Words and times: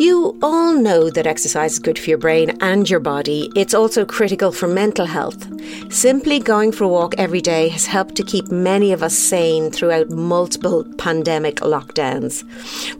You 0.00 0.38
all 0.42 0.74
know 0.74 1.10
that 1.10 1.26
exercise 1.26 1.72
is 1.72 1.78
good 1.80 1.98
for 1.98 2.08
your 2.08 2.18
brain 2.18 2.56
and 2.60 2.88
your 2.88 3.00
body. 3.00 3.50
It's 3.56 3.74
also 3.74 4.04
critical 4.04 4.52
for 4.52 4.68
mental 4.68 5.06
health. 5.06 5.44
Simply 5.92 6.38
going 6.38 6.70
for 6.70 6.84
a 6.84 6.88
walk 6.88 7.16
every 7.18 7.40
day 7.40 7.68
has 7.70 7.86
helped 7.86 8.14
to 8.14 8.22
keep 8.22 8.48
many 8.48 8.92
of 8.92 9.02
us 9.02 9.18
sane 9.18 9.72
throughout 9.72 10.08
multiple 10.10 10.84
pandemic 10.98 11.56
lockdowns. 11.56 12.44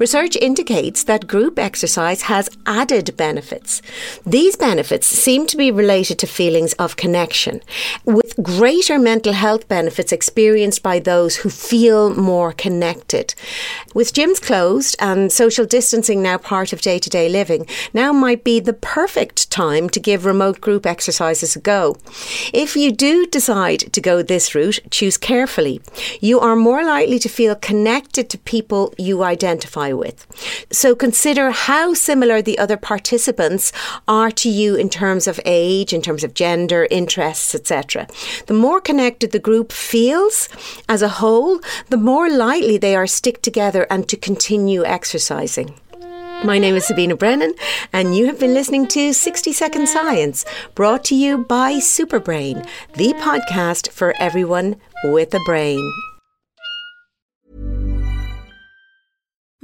Research 0.00 0.34
indicates 0.34 1.04
that 1.04 1.28
group 1.28 1.56
exercise 1.56 2.22
has 2.22 2.50
added 2.66 3.16
benefits. 3.16 3.80
These 4.26 4.56
benefits 4.56 5.06
seem 5.06 5.46
to 5.46 5.56
be 5.56 5.70
related 5.70 6.18
to 6.18 6.26
feelings 6.26 6.72
of 6.74 6.96
connection, 6.96 7.60
with 8.06 8.34
greater 8.42 8.98
mental 8.98 9.34
health 9.34 9.68
benefits 9.68 10.10
experienced 10.10 10.82
by 10.82 10.98
those 10.98 11.36
who 11.36 11.48
feel 11.48 12.12
more 12.12 12.52
connected. 12.52 13.36
With 13.94 14.12
gyms 14.12 14.42
closed 14.42 14.96
and 14.98 15.30
social 15.30 15.64
distancing 15.64 16.22
now 16.22 16.38
part 16.38 16.72
of 16.72 16.80
day 16.90 16.98
to 16.98 17.10
day 17.10 17.28
living, 17.28 17.66
now 17.92 18.10
might 18.12 18.42
be 18.44 18.60
the 18.60 18.78
perfect 18.98 19.50
time 19.50 19.88
to 19.90 20.00
give 20.08 20.24
remote 20.24 20.58
group 20.66 20.84
exercises 20.86 21.56
a 21.56 21.60
go. 21.60 21.96
If 22.52 22.76
you 22.76 22.88
do 22.92 23.26
decide 23.26 23.80
to 23.94 24.00
go 24.00 24.22
this 24.22 24.54
route, 24.54 24.78
choose 24.90 25.18
carefully. 25.18 25.76
You 26.20 26.40
are 26.46 26.56
more 26.56 26.82
likely 26.96 27.18
to 27.20 27.28
feel 27.28 27.54
connected 27.70 28.30
to 28.30 28.38
people 28.54 28.94
you 29.08 29.22
identify 29.34 29.92
with. 29.92 30.18
So 30.70 30.94
consider 30.94 31.50
how 31.50 31.94
similar 31.94 32.40
the 32.40 32.58
other 32.58 32.78
participants 32.92 33.72
are 34.06 34.30
to 34.42 34.48
you 34.48 34.70
in 34.74 34.88
terms 34.88 35.26
of 35.26 35.40
age, 35.44 35.92
in 35.92 36.02
terms 36.02 36.22
of 36.24 36.34
gender, 36.34 36.86
interests, 36.90 37.54
etc. 37.54 38.06
The 38.46 38.60
more 38.66 38.80
connected 38.80 39.30
the 39.32 39.46
group 39.48 39.72
feels 39.72 40.48
as 40.88 41.02
a 41.02 41.14
whole, 41.20 41.60
the 41.88 41.96
more 42.10 42.28
likely 42.30 42.78
they 42.78 42.94
are 42.96 43.06
to 43.06 43.14
stick 43.14 43.42
together 43.42 43.86
and 43.90 44.08
to 44.08 44.16
continue 44.16 44.84
exercising. 44.84 45.74
My 46.44 46.56
name 46.56 46.76
is 46.76 46.86
Sabina 46.86 47.16
Brennan, 47.16 47.54
and 47.92 48.16
you 48.16 48.26
have 48.26 48.38
been 48.38 48.54
listening 48.54 48.86
to 48.88 49.12
60 49.12 49.52
Second 49.52 49.88
Science, 49.88 50.44
brought 50.76 51.02
to 51.06 51.16
you 51.16 51.38
by 51.38 51.74
Superbrain, 51.74 52.64
the 52.94 53.12
podcast 53.14 53.90
for 53.90 54.14
everyone 54.20 54.76
with 55.02 55.34
a 55.34 55.40
brain. 55.46 55.82